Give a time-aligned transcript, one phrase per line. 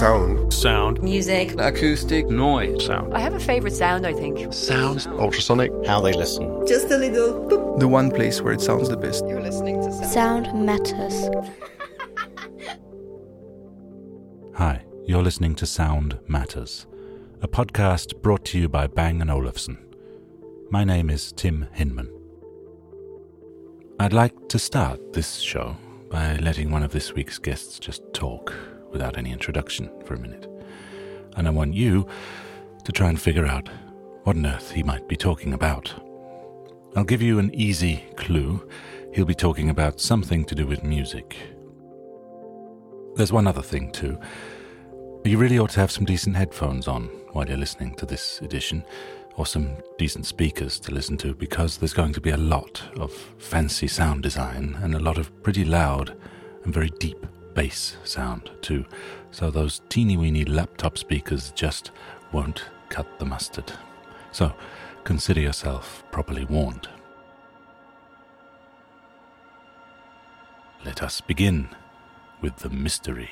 [0.00, 0.50] Sound.
[0.50, 1.02] Sound.
[1.02, 1.60] Music.
[1.60, 2.30] Acoustic.
[2.30, 2.86] Noise.
[2.86, 3.12] Sound.
[3.12, 4.50] I have a favorite sound, I think.
[4.50, 5.06] Sounds.
[5.06, 5.70] Ultrasonic.
[5.84, 6.66] How they listen.
[6.66, 7.78] Just a little boop.
[7.78, 9.26] The one place where it sounds the best.
[9.26, 11.28] You're listening to Sound, sound Matters.
[14.54, 16.86] Hi, you're listening to Sound Matters,
[17.42, 19.76] a podcast brought to you by Bang & Olufsen.
[20.70, 22.10] My name is Tim Hinman.
[23.98, 25.76] I'd like to start this show
[26.08, 28.54] by letting one of this week's guests just talk
[28.90, 30.46] without any introduction for a minute.
[31.36, 32.06] And I want you
[32.84, 33.68] to try and figure out
[34.24, 35.92] what on earth he might be talking about.
[36.96, 38.68] I'll give you an easy clue.
[39.14, 41.36] He'll be talking about something to do with music.
[43.14, 44.18] There's one other thing, too.
[45.24, 48.84] You really ought to have some decent headphones on while you're listening to this edition,
[49.36, 53.12] or some decent speakers to listen to, because there's going to be a lot of
[53.38, 56.16] fancy sound design and a lot of pretty loud
[56.64, 58.84] and very deep bass sound, too.
[59.30, 61.90] So those teeny weeny laptop speakers just
[62.32, 63.72] won't cut the mustard.
[64.32, 64.52] So
[65.04, 66.88] consider yourself properly warned.
[70.84, 71.68] Let us begin
[72.40, 73.30] with the mystery.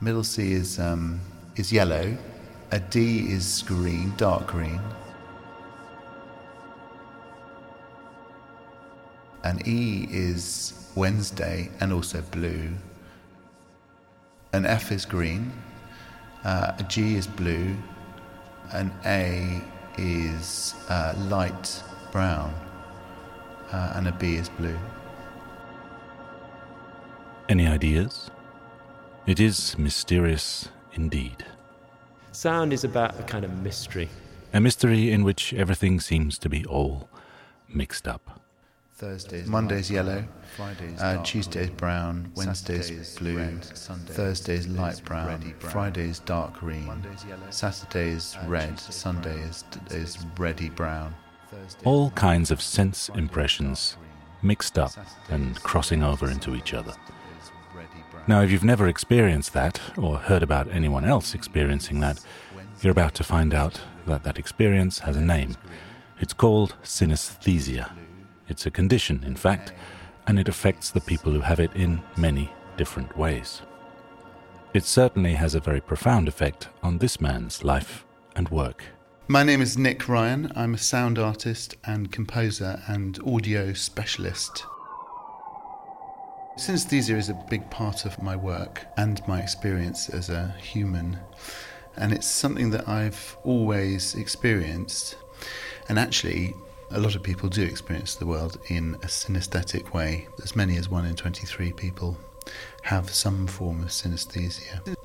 [0.00, 1.20] Middle C is um,
[1.54, 2.16] is yellow.
[2.72, 4.80] A D is green, dark green.
[9.44, 12.70] An E is Wednesday and also blue.
[14.52, 15.50] An F is green.
[16.44, 17.74] Uh, a G is blue.
[18.72, 19.62] An A
[19.96, 22.54] is uh, light brown.
[23.70, 24.78] Uh, and a B is blue.
[27.48, 28.30] Any ideas?
[29.26, 31.46] It is mysterious indeed.
[32.32, 34.10] Sound is about a kind of mystery.
[34.52, 37.08] A mystery in which everything seems to be all
[37.68, 38.41] mixed up.
[39.02, 46.54] Thursdays, Monday's yellow, Fridays, uh, Tuesday's brown, Wednesday's blue, red, Thursday's light brown, Friday's dark
[46.60, 46.88] green,
[47.50, 51.16] Saturday's red, Sunday is, is reddy brown.
[51.82, 53.96] All kinds of sense impressions
[54.40, 54.92] mixed up
[55.28, 56.94] and crossing over into each other.
[58.28, 62.20] Now, if you've never experienced that or heard about anyone else experiencing that,
[62.82, 65.56] you're about to find out that that experience has a name.
[66.20, 67.90] It's called synesthesia.
[68.48, 69.72] It's a condition, in fact,
[70.26, 73.62] and it affects the people who have it in many different ways.
[74.74, 78.04] It certainly has a very profound effect on this man's life
[78.34, 78.84] and work.
[79.28, 80.50] My name is Nick Ryan.
[80.56, 84.64] I'm a sound artist and composer and audio specialist.
[86.58, 91.18] Synesthesia is a big part of my work and my experience as a human,
[91.96, 95.16] and it's something that I've always experienced.
[95.88, 96.54] And actually,
[96.92, 100.28] a lot of people do experience the world in a synesthetic way.
[100.42, 102.18] As many as 1 in 23 people
[102.82, 104.96] have some form of synesthesia.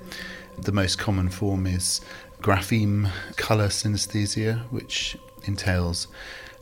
[0.57, 2.01] The most common form is
[2.41, 6.07] grapheme colour synesthesia, which entails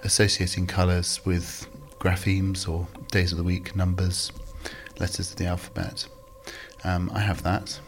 [0.04, 1.68] associating colours with
[2.00, 4.32] graphemes or days of the week, numbers,
[5.00, 6.06] letters of the alphabet.
[6.84, 7.80] Um, I have that.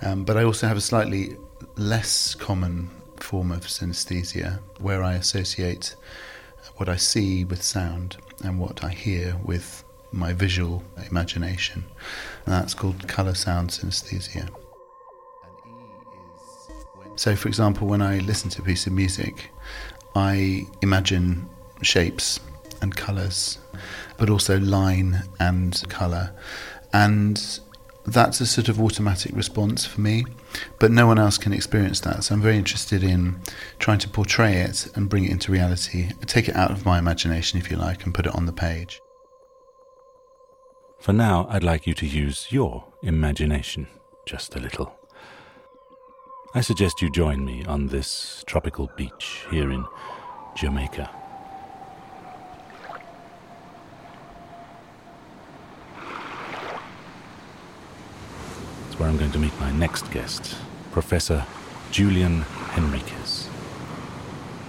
[0.00, 1.36] Um, but I also have a slightly
[1.76, 5.96] less common form of synesthesia where I associate
[6.76, 11.84] what I see with sound and what I hear with my visual imagination.
[12.44, 14.48] And that's called colour sound synesthesia.
[17.16, 19.50] So, for example, when I listen to a piece of music,
[20.14, 21.48] I imagine
[21.82, 22.40] shapes
[22.80, 23.58] and colours,
[24.16, 26.34] but also line and colour.
[26.92, 27.60] And
[28.04, 30.24] that's a sort of automatic response for me,
[30.80, 32.24] but no one else can experience that.
[32.24, 33.40] So I'm very interested in
[33.78, 37.58] trying to portray it and bring it into reality, take it out of my imagination,
[37.58, 39.00] if you like, and put it on the page.
[40.98, 43.88] For now, I'd like you to use your imagination
[44.26, 44.94] just a little.
[46.54, 49.84] I suggest you join me on this tropical beach here in
[50.54, 51.21] Jamaica.
[59.02, 60.54] Where I'm going to meet my next guest,
[60.92, 61.44] Professor
[61.90, 63.48] Julian Henriques.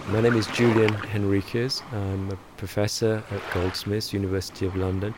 [0.08, 1.84] My name is Julian Henriques.
[1.94, 5.14] I'm a professor at Goldsmiths, University of London.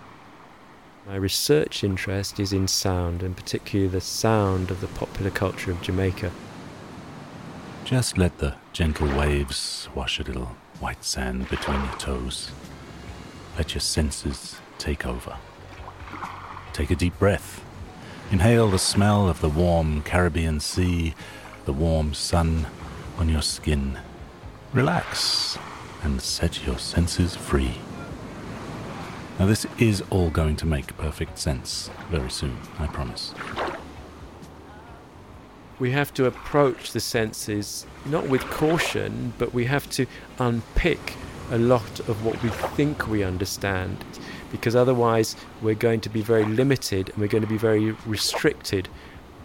[1.08, 5.82] My research interest is in sound, and particularly the sound of the popular culture of
[5.82, 6.34] Jamaica.
[7.86, 12.52] Just let the gentle waves wash a little white sand between your toes.
[13.58, 15.38] Let your senses take over.
[16.74, 17.65] Take a deep breath.
[18.32, 21.14] Inhale the smell of the warm Caribbean Sea,
[21.66, 22.66] the warm sun
[23.18, 24.00] on your skin.
[24.74, 25.58] Relax
[26.04, 27.76] and set your senses free.
[29.40, 33.34] Now, this is all going to make perfect sense very soon, I promise.
[35.78, 40.06] we have to approach the senses not with caution, but we have to
[40.40, 41.16] unpick
[41.52, 44.04] a lot of what we think we understand
[44.56, 48.88] because otherwise we're going to be very limited and we're going to be very restricted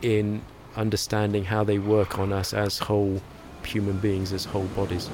[0.02, 0.42] in
[0.76, 3.20] understanding how they work on us as whole
[3.64, 5.10] human beings, as whole bodies.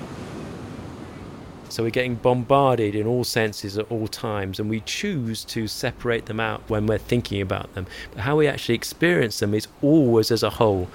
[1.69, 6.26] So we're getting bombarded in all senses at all times, and we choose to separate
[6.26, 7.87] them out when we're thinking about them.
[8.12, 10.88] But how we actually experience them is always as a whole.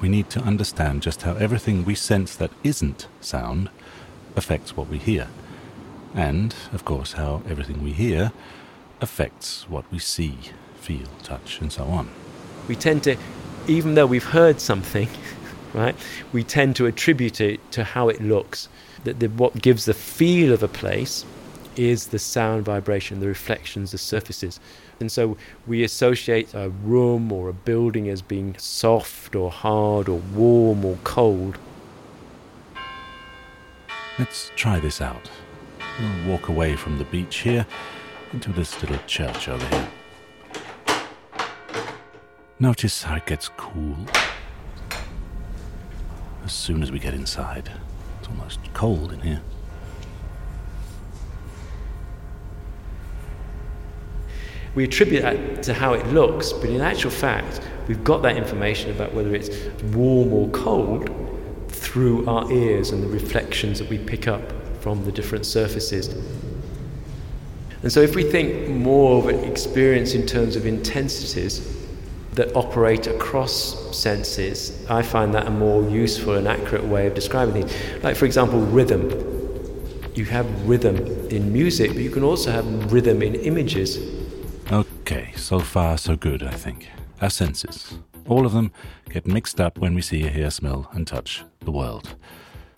[0.00, 3.70] We need to understand just how everything we sense that isn't sound
[4.36, 5.28] affects what we hear.
[6.14, 8.32] And, of course, how everything we hear
[9.00, 10.38] affects what we see,
[10.76, 12.08] feel, touch, and so on.
[12.68, 13.16] We tend to,
[13.66, 15.08] even though we've heard something,
[15.74, 15.96] right,
[16.32, 18.68] we tend to attribute it to how it looks.
[19.02, 21.24] That the, what gives the feel of a place
[21.76, 24.60] is the sound vibration, the reflections, the surfaces.
[25.00, 25.36] And so
[25.66, 30.96] we associate a room or a building as being soft or hard or warm or
[31.02, 31.58] cold.
[34.16, 35.28] Let's try this out.
[36.00, 37.64] We'll walk away from the beach here
[38.32, 39.88] into this little church over here.
[42.58, 43.96] Notice how it gets cool
[46.44, 47.70] as soon as we get inside.
[48.18, 49.40] It's almost cold in here.
[54.74, 58.90] We attribute that to how it looks, but in actual fact, we've got that information
[58.90, 59.50] about whether it's
[59.94, 61.08] warm or cold
[61.68, 64.42] through our ears and the reflections that we pick up
[64.84, 66.08] from the different surfaces.
[67.82, 71.66] And so, if we think more of an experience in terms of intensities
[72.34, 73.54] that operate across
[73.96, 78.04] senses, I find that a more useful and accurate way of describing things.
[78.04, 79.02] Like, for example, rhythm.
[80.14, 80.96] You have rhythm
[81.30, 83.98] in music, but you can also have rhythm in images.
[84.70, 86.90] Okay, so far so good, I think.
[87.22, 87.98] Our senses.
[88.28, 88.70] All of them
[89.08, 92.16] get mixed up when we see, hear, smell, and touch the world.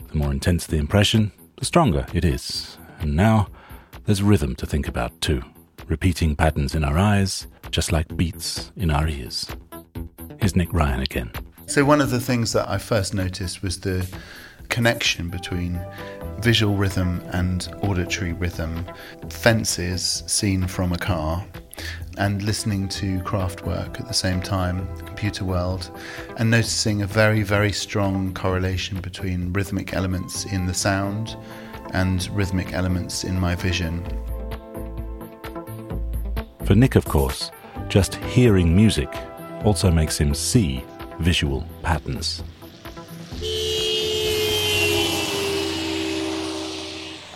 [0.09, 2.79] The more intense the impression, the stronger it is.
[3.01, 3.49] And now,
[4.05, 5.43] there's rhythm to think about too.
[5.89, 9.49] Repeating patterns in our eyes, just like beats in our ears.
[10.39, 11.31] Here's Nick Ryan again.
[11.67, 14.07] So, one of the things that I first noticed was the
[14.69, 15.81] connection between
[16.41, 18.85] visual rhythm and auditory rhythm.
[19.31, 21.45] Fences seen from a car
[22.19, 25.91] and listening to Kraftwerk at the same time, Computer World,
[26.39, 31.37] and noticing a very, very strong correlation between rhythmic elements in the sound
[31.93, 34.05] and rhythmic elements in my vision.
[36.65, 37.51] For Nick, of course,
[37.89, 39.09] just hearing music
[39.65, 40.85] also makes him see
[41.21, 42.43] visual patterns.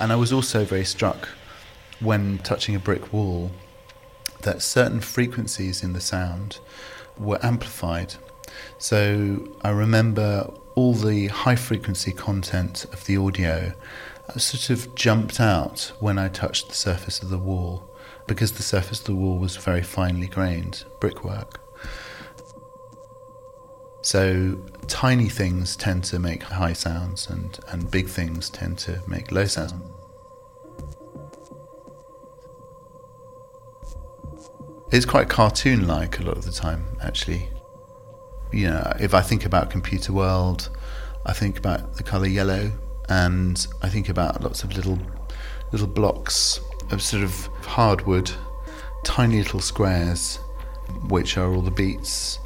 [0.00, 1.28] And I was also very struck
[2.00, 3.50] when touching a brick wall
[4.42, 6.58] that certain frequencies in the sound
[7.18, 8.14] were amplified.
[8.78, 13.72] So I remember all the high frequency content of the audio
[14.28, 17.88] uh, sort of jumped out when I touched the surface of the wall
[18.26, 21.60] because the surface of the wall was very finely grained brickwork.
[24.02, 29.30] So tiny things tend to make high sounds and, and big things tend to make
[29.30, 29.99] low sounds.
[34.92, 37.48] It's quite cartoon like a lot of the time, actually.
[38.52, 40.68] You know, if I think about Computer World,
[41.24, 42.72] I think about the colour yellow,
[43.08, 44.98] and I think about lots of little
[45.70, 46.58] little blocks
[46.90, 47.32] of sort of
[47.62, 48.32] hardwood,
[49.04, 50.40] tiny little squares,
[51.08, 52.40] which are all the beats,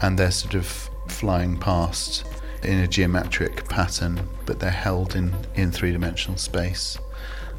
[0.00, 0.66] and they're sort of
[1.08, 2.24] flying past
[2.62, 6.96] in a geometric pattern, but they're held in, in three dimensional space.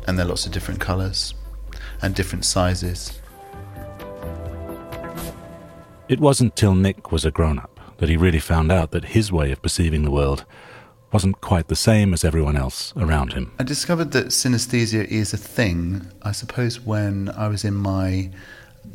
[0.07, 1.33] And they're lots of different colours
[2.01, 3.19] and different sizes.
[6.09, 9.31] It wasn't till Nick was a grown up that he really found out that his
[9.31, 10.43] way of perceiving the world
[11.11, 13.51] wasn't quite the same as everyone else around him.
[13.59, 18.31] I discovered that synesthesia is a thing, I suppose, when I was in my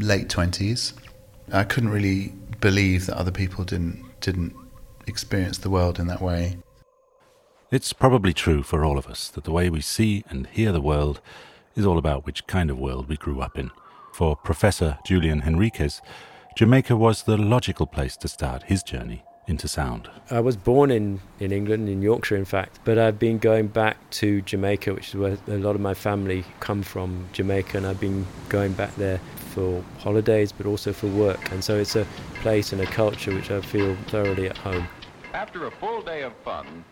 [0.01, 0.95] late 20s.
[1.53, 4.53] I couldn't really believe that other people didn't, didn't
[5.07, 6.57] experience the world in that way.
[7.71, 10.81] It's probably true for all of us that the way we see and hear the
[10.81, 11.21] world
[11.77, 13.71] is all about which kind of world we grew up in.
[14.13, 16.01] For Professor Julian Henriques,
[16.57, 20.09] Jamaica was the logical place to start his journey into sound.
[20.31, 23.97] I was born in, in England, in Yorkshire, in fact, but I've been going back
[24.23, 27.99] to Jamaica, which is where a lot of my family come from, Jamaica, and I've
[27.99, 29.19] been going back there
[29.53, 31.51] for holidays, but also for work.
[31.51, 32.07] And so it's a
[32.37, 34.87] place and a culture which I feel thoroughly at home.
[35.33, 36.85] After a full day of fun,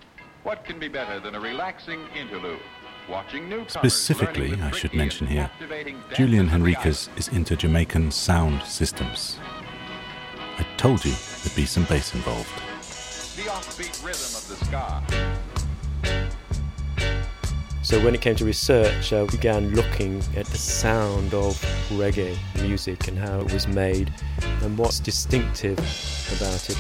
[0.43, 2.59] what can be better than a relaxing interlude?
[3.69, 5.51] Specifically, I should mention here,
[6.15, 9.39] Julian Henriques is into Jamaican sound systems.
[10.59, 12.51] I told you there'd be some bass involved.
[13.37, 15.03] the offbeat rhythm of the ska.
[17.83, 21.55] So when it came to research, I began looking at the sound of
[21.91, 24.13] reggae music and how it was made
[24.63, 26.77] and what's distinctive about it.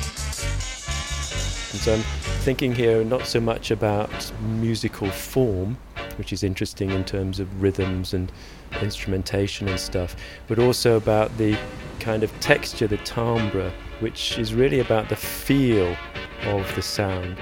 [1.73, 2.03] And so I'm
[2.45, 5.77] thinking here not so much about musical form,
[6.19, 8.33] which is interesting in terms of rhythms and
[8.81, 10.17] instrumentation and stuff,
[10.49, 11.57] but also about the
[12.01, 15.97] kind of texture, the timbre, which is really about the feel
[16.45, 17.39] of the sound.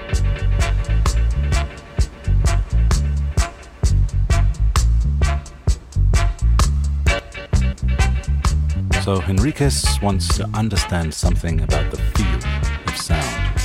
[9.03, 12.39] So Henriques wants to understand something about the feel
[12.87, 13.59] of sound,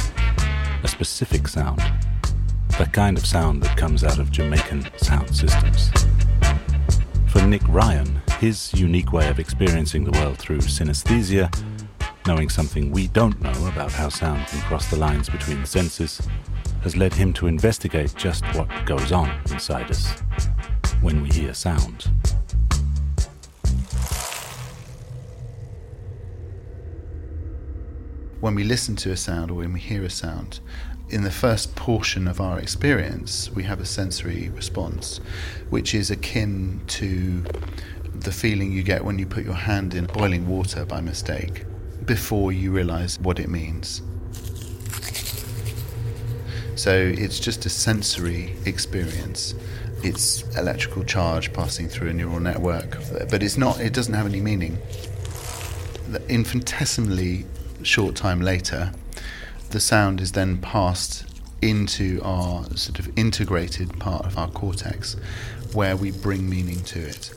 [0.82, 1.82] a specific sound,
[2.78, 5.90] the kind of sound that comes out of Jamaican sound systems.
[7.28, 11.50] For Nick Ryan, his unique way of experiencing the world through synesthesia,
[12.26, 16.20] knowing something we don't know about how sound can cross the lines between the senses,
[16.82, 20.10] has led him to investigate just what goes on inside us
[21.00, 22.10] when we hear sound.
[28.40, 30.60] when we listen to a sound or when we hear a sound,
[31.08, 35.18] in the first portion of our experience, we have a sensory response,
[35.70, 37.44] which is akin to
[38.14, 41.64] the feeling you get when you put your hand in boiling water by mistake
[42.04, 44.02] before you realize what it means.
[46.74, 49.54] So it's just a sensory experience.
[50.02, 52.98] It's electrical charge passing through a neural network,
[53.30, 53.80] but it's not.
[53.80, 54.78] It doesn't have any meaning.
[56.28, 57.46] Infinitesimally
[57.82, 58.92] short time later,
[59.70, 61.24] the sound is then passed
[61.62, 65.16] into our sort of integrated part of our cortex
[65.72, 67.32] where we bring meaning to it.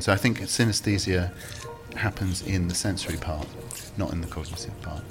[0.00, 1.32] So I think synesthesia
[1.96, 3.46] happens in the sensory part,
[3.96, 5.02] not in the cognitive part.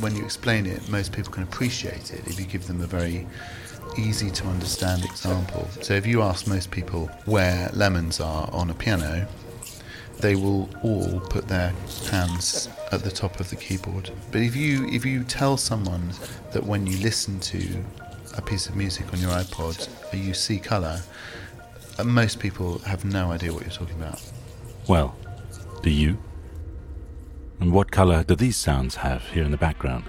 [0.00, 3.26] When you explain it, most people can appreciate it if you give them a very
[3.96, 5.68] easy to understand example.
[5.80, 9.26] So if you ask most people where lemons are on a piano,
[10.20, 11.72] they will all put their
[12.10, 14.10] hands at the top of the keyboard.
[14.32, 16.12] But if you if you tell someone
[16.52, 17.84] that when you listen to
[18.36, 21.00] a piece of music on your iPod, you see colour,
[21.98, 24.22] uh, most people have no idea what you're talking about.
[24.88, 25.16] Well,
[25.82, 26.18] do you?
[27.60, 30.04] And what colour do these sounds have here in the background?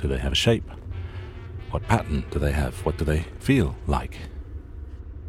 [0.00, 0.68] Do they have a shape?
[1.70, 2.74] What pattern do they have?
[2.84, 4.16] What do they feel like?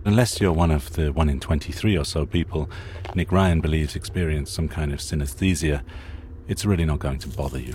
[0.04, 2.70] Unless you're one of the 1 in 23 or so people
[3.14, 5.84] Nick Ryan believes experience some kind of synesthesia,
[6.48, 7.74] it's really not going to bother you.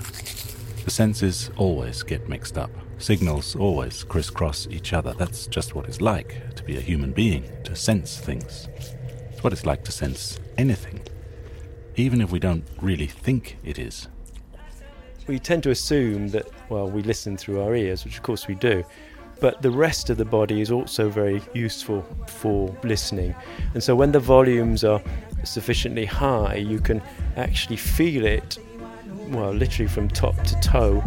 [0.84, 2.70] The senses always get mixed up.
[2.98, 5.14] Signals always crisscross each other.
[5.14, 8.68] That's just what it's like to be a human being, to sense things.
[9.30, 11.00] It's what it's like to sense anything,
[11.96, 14.08] even if we don't really think it is
[15.26, 18.54] we tend to assume that, well, we listen through our ears, which of course we
[18.54, 18.84] do,
[19.40, 23.34] but the rest of the body is also very useful for listening.
[23.74, 25.02] And so when the volumes are
[25.44, 27.02] sufficiently high, you can
[27.36, 28.58] actually feel it,
[29.28, 31.04] well, literally from top to toe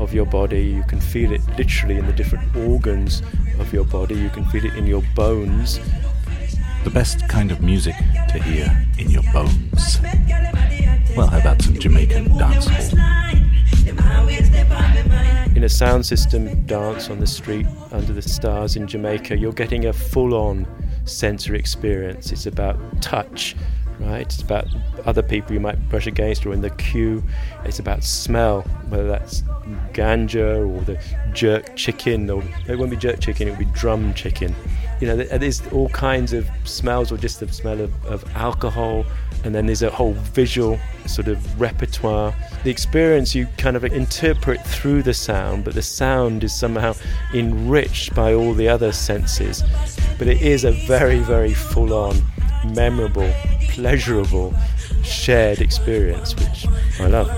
[0.00, 0.62] of your body.
[0.62, 3.22] You can feel it literally in the different organs
[3.58, 4.16] of your body.
[4.16, 5.80] You can feel it in your bones.
[6.84, 7.94] The best kind of music
[8.28, 10.00] to hear in your bones.
[11.16, 13.18] Well, how about some Jamaican dancehall?
[15.58, 19.86] In a sound system dance on the street under the stars in Jamaica, you're getting
[19.86, 20.68] a full on
[21.04, 22.30] sensory experience.
[22.30, 23.56] It's about touch,
[23.98, 24.20] right?
[24.20, 24.68] It's about
[25.04, 27.24] other people you might brush against or in the queue.
[27.64, 29.42] It's about smell, whether that's
[29.94, 30.96] ganja or the
[31.32, 34.54] jerk chicken, or it won't be jerk chicken, it will be drum chicken.
[35.00, 39.04] You know, there's all kinds of smells, or just the smell of, of alcohol,
[39.44, 42.34] and then there's a whole visual sort of repertoire.
[42.64, 46.94] The experience you kind of interpret through the sound, but the sound is somehow
[47.32, 49.62] enriched by all the other senses.
[50.18, 52.16] But it is a very, very full on,
[52.74, 53.32] memorable,
[53.68, 54.52] pleasurable,
[55.04, 56.66] shared experience, which
[56.98, 57.28] I love.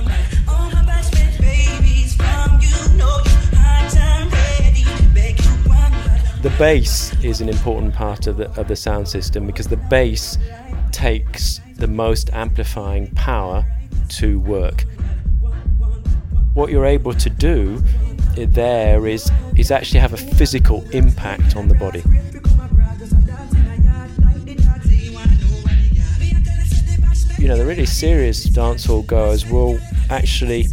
[6.42, 10.38] The bass is an important part of the, of the sound system because the bass
[10.90, 13.66] takes the most amplifying power
[14.08, 14.86] to work.
[16.54, 17.82] What you're able to do
[18.36, 22.02] there is, is actually have a physical impact on the body.
[27.38, 29.78] You know, the really serious dancehall goers will
[30.08, 30.68] actually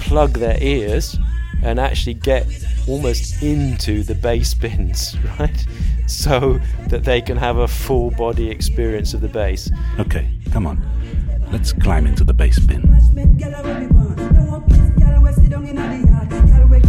[0.00, 1.16] plug their ears
[1.62, 2.44] and actually get
[2.88, 5.66] almost into the bass bins, right?
[6.12, 9.70] so that they can have a full body experience of the bass.
[9.98, 10.84] Okay, come on.
[11.50, 12.82] Let's climb into the bass bin.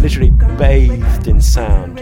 [0.01, 1.99] Literally bathed in sound.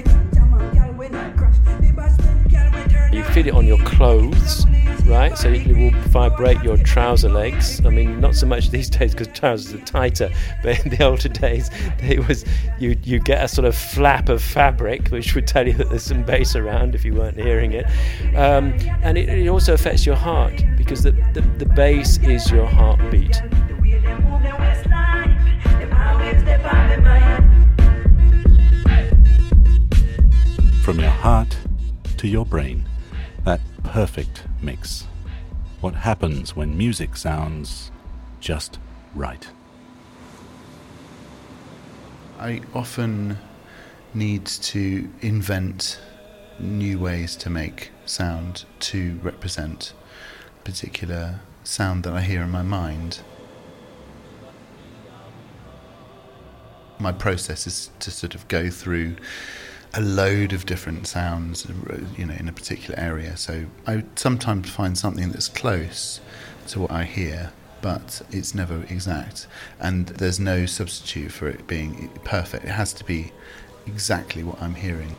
[3.14, 4.66] You feel it on your clothes
[5.04, 5.38] right?
[5.38, 7.84] So it will vibrate your trouser legs.
[7.86, 10.30] I mean, not so much these days because trousers are tighter,
[10.64, 12.46] but in the older days, it was
[12.80, 16.04] you you get a sort of flap of fabric which would tell you that there's
[16.04, 17.86] some bass around if you weren't hearing it,
[18.36, 22.66] um, and it, it, also affects your heart because the, the, the bass is your
[22.66, 23.42] heartbeat.
[30.84, 31.56] From your heart
[32.18, 32.86] to your brain,
[33.92, 35.06] perfect mix.
[35.82, 37.92] What happens when music sounds
[38.40, 38.80] just
[39.14, 39.46] right?
[42.40, 43.38] I often
[44.14, 46.00] need to invent
[46.58, 49.92] new ways to make sound to represent
[50.58, 53.20] a particular sound that I hear in my mind.
[56.98, 59.18] My process is to sort of go through
[59.94, 61.68] a load of different sounds,
[62.18, 63.36] you know, in a particular area.
[63.36, 66.22] So I sometimes find something that's close
[66.68, 69.48] to what I hear, but it's never exact,
[69.80, 72.66] and there's no substitute for it being perfect.
[72.66, 73.32] It has to be
[73.86, 75.16] exactly what I'm hearing.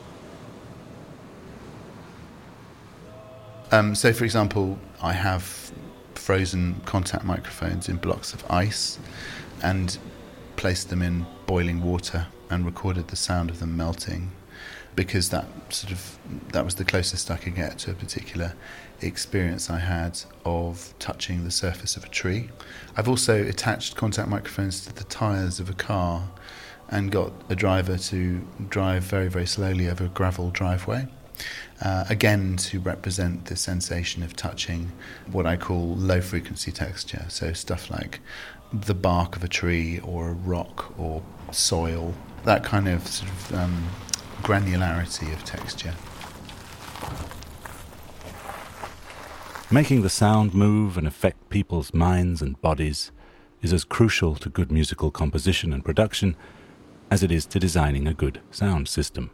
[3.72, 5.72] Um, so, for example, I have
[6.14, 8.98] frozen contact microphones in blocks of ice
[9.62, 9.98] and
[10.56, 14.30] placed them in boiling water and recorded the sound of them melting
[14.94, 16.18] because that sort of
[16.52, 18.54] that was the closest I could get to a particular
[19.00, 22.50] experience I had of touching the surface of a tree.
[22.96, 26.30] I've also attached contact microphones to the tires of a car
[26.88, 31.08] and got a driver to drive very very slowly over a gravel driveway.
[31.80, 34.92] Uh, again, to represent the sensation of touching
[35.32, 37.24] what I call low frequency texture.
[37.28, 38.20] So, stuff like
[38.72, 43.54] the bark of a tree or a rock or soil, that kind of sort of
[43.54, 43.88] um,
[44.42, 45.94] granularity of texture.
[49.70, 53.12] Making the sound move and affect people's minds and bodies
[53.62, 56.36] is as crucial to good musical composition and production
[57.10, 59.30] as it is to designing a good sound system.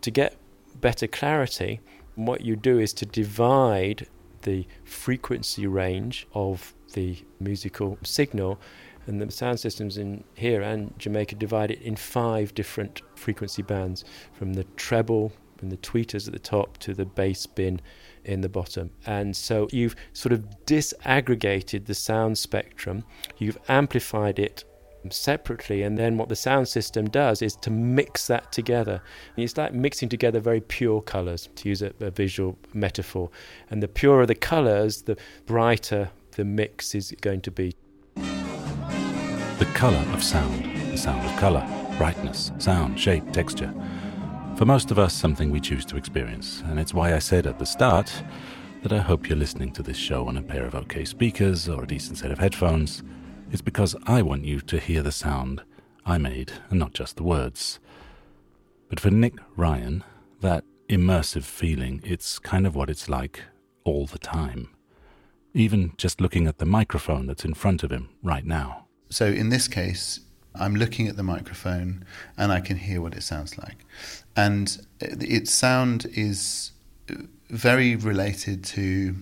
[0.00, 0.36] To get
[0.80, 1.80] better clarity,
[2.14, 4.06] what you do is to divide
[4.42, 8.60] the frequency range of the musical signal
[9.06, 14.04] and the sound systems in here and Jamaica divide it in five different frequency bands
[14.32, 17.80] from the treble and the tweeters at the top to the bass bin
[18.24, 18.90] in the bottom.
[19.06, 23.04] And so you've sort of disaggregated the sound spectrum,
[23.38, 24.64] you've amplified it
[25.10, 29.02] separately and then what the sound system does is to mix that together.
[29.36, 33.30] It's like mixing together very pure colors to use a, a visual metaphor.
[33.70, 37.74] And the purer the colors the brighter the mix is going to be
[39.58, 41.64] the colour of sound, the sound of colour,
[41.96, 43.72] brightness, sound, shape, texture.
[44.56, 47.60] For most of us, something we choose to experience, and it's why I said at
[47.60, 48.12] the start
[48.82, 51.84] that I hope you're listening to this show on a pair of OK speakers or
[51.84, 53.04] a decent set of headphones.
[53.52, 55.62] It's because I want you to hear the sound
[56.04, 57.78] I made and not just the words.
[58.88, 60.02] But for Nick Ryan,
[60.40, 63.42] that immersive feeling, it's kind of what it's like
[63.84, 64.70] all the time.
[65.52, 68.83] Even just looking at the microphone that's in front of him right now.
[69.10, 70.20] So in this case,
[70.54, 72.04] I'm looking at the microphone
[72.36, 73.84] and I can hear what it sounds like.
[74.36, 76.70] And its sound is
[77.48, 79.14] very related to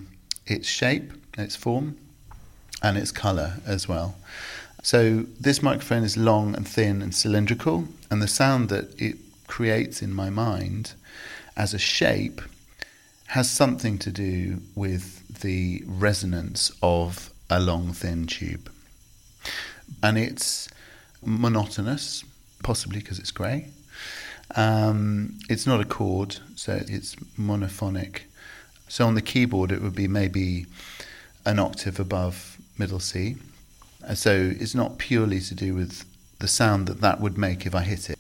[0.47, 1.97] its shape, its form,
[2.83, 4.17] and its color as well.
[4.83, 9.17] So this microphone is long and thin and cylindrical, and the sound that it
[9.47, 10.95] creates in my mind
[11.57, 12.43] as a shape
[13.27, 18.72] has something to do with the resonance of a long thin tube
[20.03, 20.69] and it's
[21.25, 22.25] monotonous,
[22.63, 23.69] possibly because it's grey.
[24.55, 28.23] Um, it's not a chord, so it's monophonic.
[28.89, 30.67] So on the keyboard, it would be maybe
[31.45, 33.37] an octave above middle C.
[34.15, 36.05] So it's not purely to do with
[36.41, 38.19] the sound that that would make if I hit it.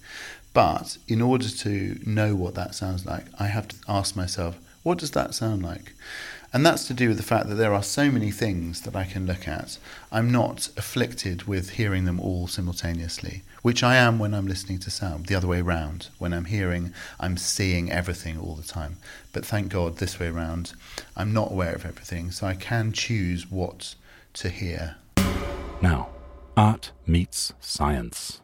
[0.54, 4.98] But in order to know what that sounds like, I have to ask myself, what
[4.98, 5.92] does that sound like?
[6.52, 9.04] And that's to do with the fact that there are so many things that I
[9.04, 9.78] can look at.
[10.10, 14.90] I'm not afflicted with hearing them all simultaneously, which I am when I'm listening to
[14.90, 16.08] sound, the other way around.
[16.18, 18.98] When I'm hearing, I'm seeing everything all the time.
[19.32, 20.74] But thank God, this way around,
[21.16, 23.94] I'm not aware of everything, so I can choose what
[24.34, 24.96] to hear.
[25.80, 26.10] Now,
[26.54, 28.41] art meets science.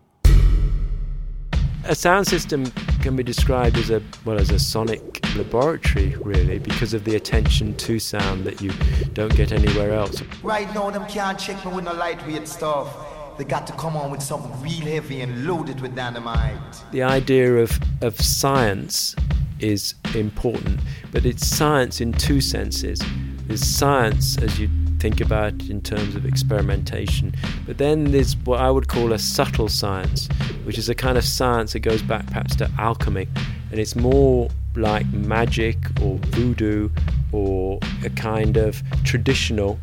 [1.85, 2.67] A sound system
[3.01, 7.75] can be described as a well as a sonic laboratory, really, because of the attention
[7.77, 8.73] to sound that you
[9.14, 10.23] don't get anywhere else.
[10.43, 12.95] Right now, them can't check me with no lightweight stuff.
[13.38, 16.59] They got to come on with something real heavy and loaded with dynamite.
[16.91, 19.14] The idea of, of science
[19.61, 20.81] is important,
[21.12, 23.01] but it's science in two senses.
[23.47, 27.34] There's science as you think about in terms of experimentation.
[27.66, 30.28] But then there's what I would call a subtle science,
[30.64, 33.28] which is a kind of science that goes back perhaps to alchemy,
[33.70, 36.88] and it's more like magic or voodoo
[37.32, 39.78] or a kind of traditional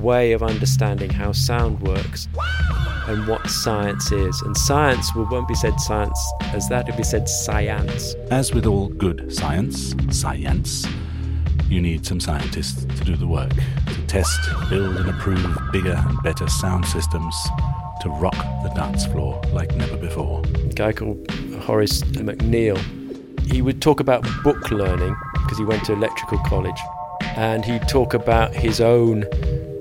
[0.00, 2.28] way of understanding how sound works
[3.06, 4.40] and what science is.
[4.42, 6.18] And science won't be said science
[6.52, 8.14] as that, it'll be said science.
[8.30, 10.86] As with all good science, science,
[11.68, 13.50] you need some scientists to do the work,
[13.86, 14.38] to test,
[14.70, 17.34] build, and approve bigger and better sound systems
[18.00, 20.42] to rock the dance floor like never before.
[20.54, 22.78] A guy called Horace McNeil,
[23.50, 26.80] he would talk about book learning because he went to electrical college,
[27.36, 29.24] and he'd talk about his own,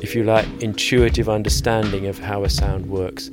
[0.01, 3.29] if you like, intuitive understanding of how a sound works.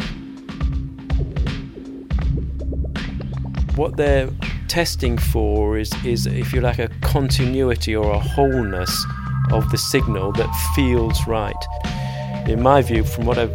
[3.76, 4.30] What they're
[4.68, 9.04] testing for is, is, if you like, a continuity or a wholeness
[9.50, 11.54] of the signal that feels right.
[12.46, 13.52] In my view, from what I've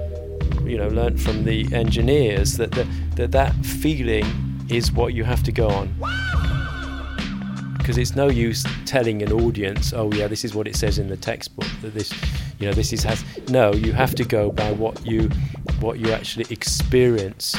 [0.66, 4.26] you know learned from the engineers, that that, that, that feeling
[4.70, 5.94] is what you have to go on.
[7.78, 11.08] Because it's no use telling an audience, oh yeah, this is what it says in
[11.08, 11.68] the textbook.
[11.82, 12.14] That this,
[12.60, 13.24] you know, this is has.
[13.50, 15.30] No, you have to go by what you,
[15.80, 17.56] what you actually experience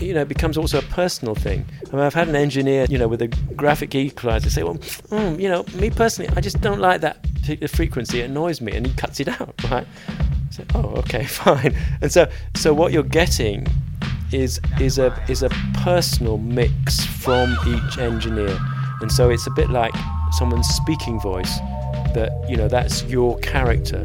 [0.00, 1.64] you know, it becomes also a personal thing.
[1.88, 5.40] I mean, I've had an engineer, you know, with a graphic equalizer say, well, mm,
[5.40, 8.20] you know, me personally, I just don't like that particular frequency.
[8.20, 9.86] It annoys me, and he cuts it out, right?
[10.50, 11.76] So, oh, okay, fine.
[12.00, 13.66] And so, so what you're getting
[14.32, 15.48] is is a is a
[15.82, 18.58] personal mix from each engineer,
[19.00, 19.94] and so it's a bit like
[20.32, 21.58] someone's speaking voice.
[22.14, 24.04] That you know, that's your character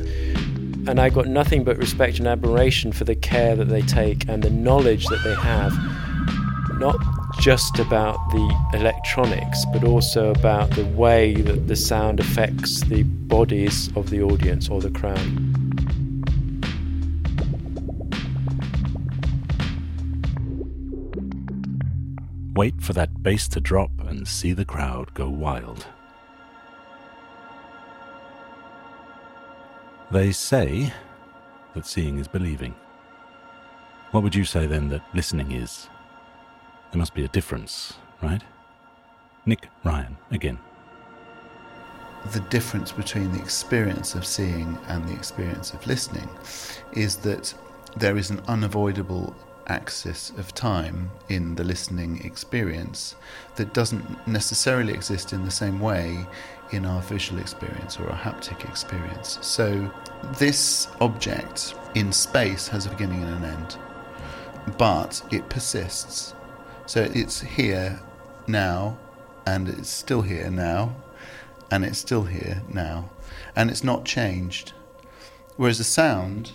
[0.88, 4.42] and I got nothing but respect and admiration for the care that they take and
[4.42, 5.74] the knowledge that they have,
[6.80, 6.96] not
[7.38, 13.90] just about the electronics, but also about the way that the sound affects the bodies
[13.98, 15.20] of the audience or the crowd.
[22.56, 25.86] Wait for that bass to drop and see the crowd go wild.
[30.10, 30.94] They say
[31.74, 32.76] that seeing is believing.
[34.16, 35.90] What would you say then that listening is?
[36.90, 38.42] There must be a difference, right?
[39.46, 40.58] Nick Ryan again.
[42.32, 46.30] The difference between the experience of seeing and the experience of listening
[46.94, 47.54] is that
[47.98, 49.36] there is an unavoidable
[49.68, 53.16] axis of time in the listening experience
[53.58, 56.26] that doesn't necessarily exist in the same way
[56.72, 59.40] in our visual experience or our haptic experience.
[59.42, 59.92] So,
[60.40, 63.78] this object in space has a beginning and an end,
[64.78, 66.34] but it persists.
[66.86, 68.00] So, it's here
[68.48, 68.98] now,
[69.46, 70.96] and it's still here now,
[71.72, 73.10] and it's still here now,
[73.56, 74.74] and it's not changed.
[75.58, 76.52] Whereas a sound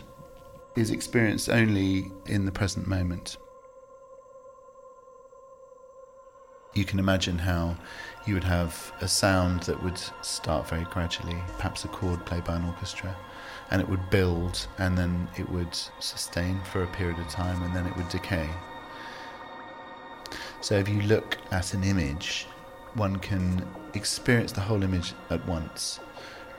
[0.76, 3.36] is experienced only in the present moment.
[6.74, 7.76] You can imagine how
[8.26, 12.56] you would have a sound that would start very gradually, perhaps a chord played by
[12.56, 13.16] an orchestra,
[13.70, 17.74] and it would build and then it would sustain for a period of time and
[17.74, 18.48] then it would decay.
[20.61, 22.46] So if you look at an image,
[22.94, 26.00] one can experience the whole image at once.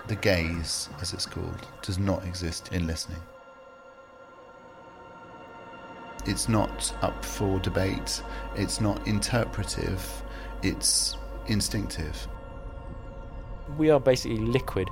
[0.08, 3.21] The gaze, as it's called, does not exist in listening.
[6.26, 8.21] It's not up for debate,
[8.56, 10.04] it's not interpretive,
[10.62, 12.28] it's instinctive.
[13.78, 14.88] We are basically liquid,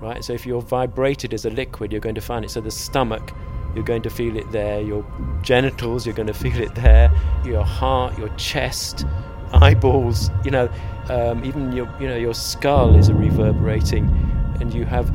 [0.00, 0.24] right?
[0.24, 2.50] So if you're vibrated as a liquid, you're going to find it.
[2.50, 3.32] So the stomach,
[3.74, 4.80] you're going to feel it there.
[4.80, 5.04] Your
[5.42, 7.10] genitals, you're going to feel it there.
[7.44, 9.04] Your heart, your chest,
[9.52, 10.30] eyeballs.
[10.44, 10.68] You know,
[11.08, 14.08] um, even your you know your skull is a reverberating,
[14.60, 15.14] and you have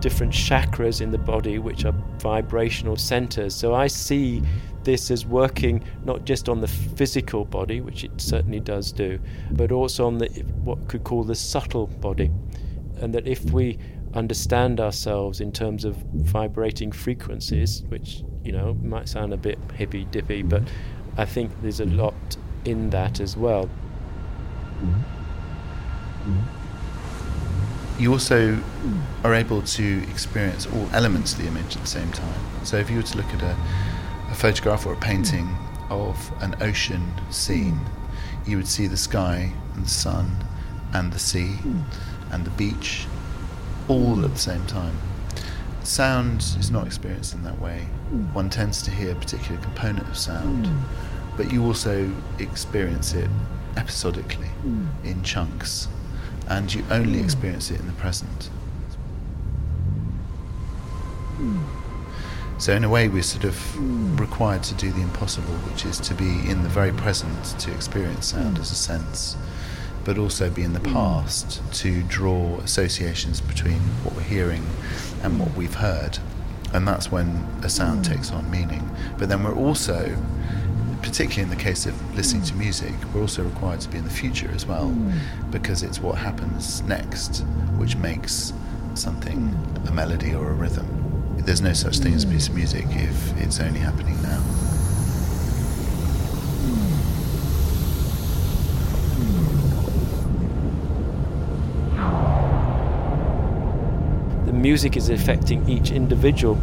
[0.00, 3.54] different chakras in the body which are vibrational centers.
[3.54, 4.42] So I see
[4.84, 9.18] this as working not just on the physical body, which it certainly does do,
[9.50, 10.28] but also on the
[10.62, 12.30] what could call the subtle body,
[13.00, 13.78] and that if we
[14.16, 20.04] understand ourselves in terms of vibrating frequencies, which you know might sound a bit hippy
[20.06, 20.62] dippy, but
[21.16, 22.14] I think there's a lot
[22.64, 23.68] in that as well.
[27.98, 28.58] You also
[29.24, 32.64] are able to experience all elements of the image at the same time.
[32.64, 33.56] So if you were to look at a
[34.30, 35.48] a photograph or a painting
[35.88, 37.78] of an ocean scene,
[38.46, 40.44] you would see the sky and the sun
[40.92, 41.56] and the sea
[42.32, 43.06] and the beach
[43.88, 44.96] all at the same time.
[45.82, 47.82] Sound is not experienced in that way.
[48.32, 50.80] One tends to hear a particular component of sound, mm.
[51.36, 53.30] but you also experience it
[53.76, 54.88] episodically mm.
[55.04, 55.88] in chunks,
[56.48, 57.24] and you only mm.
[57.24, 58.50] experience it in the present.
[62.58, 66.14] So, in a way, we're sort of required to do the impossible, which is to
[66.14, 69.36] be in the very present to experience sound as a sense,
[70.06, 70.92] but also be in the hmm.
[70.92, 74.64] past to draw associations between what we're hearing
[75.22, 76.18] and what we've heard.
[76.72, 78.12] And that's when a sound hmm.
[78.14, 78.88] takes on meaning.
[79.18, 80.16] But then we're also,
[81.02, 82.60] particularly in the case of listening to hmm.
[82.60, 84.96] music, we're also required to be in the future as well,
[85.50, 87.44] because it's what happens next
[87.76, 88.52] which makes
[88.94, 89.54] something
[89.88, 90.86] a melody or a rhythm.
[91.38, 94.42] There's no such thing as a piece of music if it's only happening now.
[104.46, 106.56] the music is affecting each individual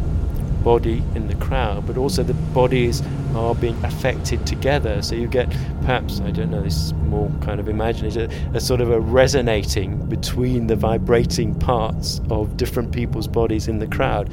[0.62, 3.02] body in the crowd, but also the bodies
[3.34, 5.00] are being affected together.
[5.00, 5.48] So you get
[5.80, 9.00] perhaps, I don't know, this is more kind of imaginative, a, a sort of a
[9.00, 14.30] resonating between the vibrating parts of different people's bodies in the crowd,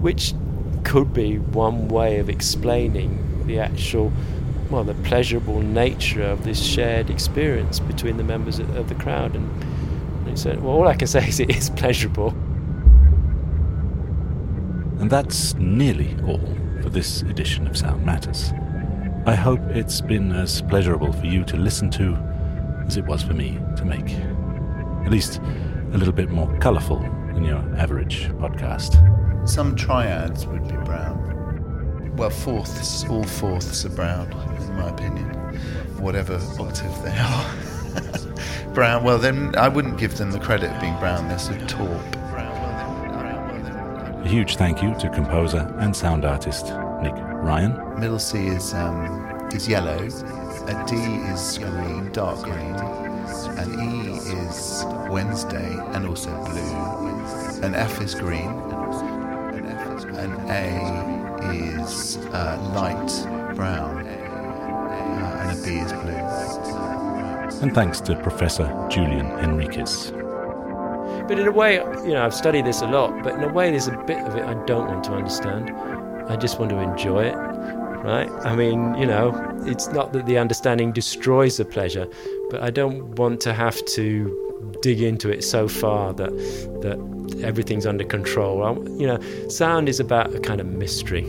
[0.00, 0.34] which
[0.82, 3.10] could be one way of explaining
[3.46, 4.12] the actual
[4.70, 9.36] well the pleasurable nature of this shared experience between the members of, of the crowd
[9.36, 9.48] and,
[10.26, 12.34] and so well all I can say is it is pleasurable
[15.04, 16.40] And that's nearly all
[16.80, 18.54] for this edition of Sound Matters.
[19.26, 22.16] I hope it's been as pleasurable for you to listen to
[22.86, 24.12] as it was for me to make.
[25.04, 25.42] At least
[25.92, 27.00] a little bit more colourful
[27.34, 28.96] than your average podcast.
[29.46, 32.16] Some triads would be brown.
[32.16, 35.34] Well, fourths, all fourths are brown, in my opinion,
[35.98, 38.72] whatever octave they are.
[38.72, 41.68] brown, well, then I wouldn't give them the credit of being brown, they're sort of
[41.68, 42.23] taupe.
[44.24, 46.64] A huge thank you to composer and sound artist
[47.02, 48.00] Nick Ryan.
[48.00, 52.74] Middle C is um, is yellow, a D is green, dark green,
[53.58, 58.48] an E is Wednesday and also blue, an F is green,
[60.16, 67.60] an A is uh, light brown, uh, and a B is blue.
[67.62, 70.23] And thanks to Professor Julian Henriques.
[71.26, 73.70] But in a way, you know, I've studied this a lot, but in a way,
[73.70, 75.70] there's a bit of it I don't want to understand.
[76.28, 78.30] I just want to enjoy it, right?
[78.44, 79.32] I mean, you know,
[79.66, 82.06] it's not that the understanding destroys the pleasure,
[82.50, 84.40] but I don't want to have to
[84.82, 86.30] dig into it so far that
[86.82, 86.98] that
[87.42, 88.62] everything's under control.
[88.62, 91.28] I, you know, sound is about a kind of mystery.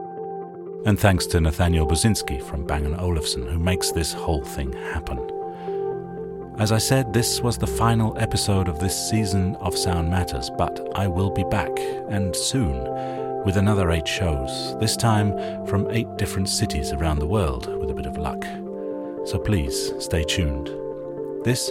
[0.86, 5.18] And thanks to Nathaniel Buzinski from Bang & Olufsen, who makes this whole thing happen.
[6.58, 10.88] As I said, this was the final episode of this season of Sound Matters, but
[10.94, 12.72] I will be back, and soon,
[13.44, 15.34] with another eight shows, this time
[15.66, 18.46] from eight different cities around the world, with a bit of luck.
[19.26, 20.70] So please stay tuned.
[21.44, 21.70] This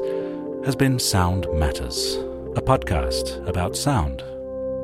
[0.64, 2.18] has been Sound Matters,
[2.56, 4.22] a podcast about sound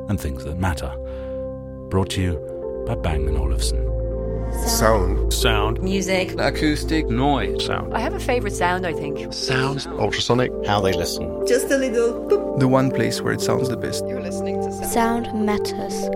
[0.09, 0.93] and things that matter,
[1.89, 3.87] brought to you by Bang & Olufsen.
[4.67, 5.31] Sound.
[5.33, 5.81] Sound.
[5.81, 6.37] Music.
[6.37, 7.07] Acoustic.
[7.09, 7.65] Noise.
[7.65, 7.93] Sound.
[7.93, 9.33] I have a favorite sound, I think.
[9.33, 9.87] Sounds.
[9.87, 10.51] Ultrasonic.
[10.65, 11.47] How they listen.
[11.47, 12.59] Just a little boop.
[12.59, 14.05] The one place where it sounds the best.
[14.05, 15.25] You're listening to sound.
[15.27, 16.09] Sound matters.